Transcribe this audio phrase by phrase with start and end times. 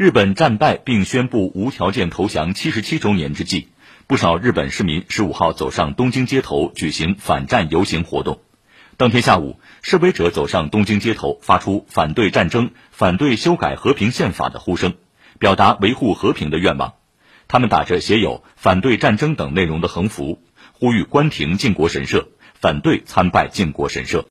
[0.00, 3.68] 日本战败并宣布无条件投降七十七周年之际
[4.06, 8.40] 不少日本市民十五号走上东京街头举行反战游行活动。
[8.96, 14.94] 当天下午示威者走上东京街头发出反对战争反对修改和平宪法的呼声
[15.38, 16.94] 表达维护和平的愿望。
[17.46, 20.42] 他们打着写有反对战争等内容的横幅
[20.72, 24.24] 呼吁关停靖国神社反对参拜靖国神社。